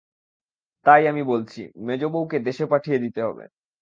[0.85, 3.43] তাই আমি বলছি, মেজোবউকে দেশে পাঠিয়ে দিতে হবে।